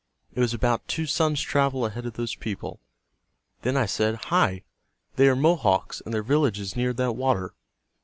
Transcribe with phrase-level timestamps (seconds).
[0.33, 2.79] It was about two suns' travel ahead of those people.
[3.61, 4.63] Then I said, 'Hi,
[5.15, 7.53] they are Mohawks, and their village is near that water.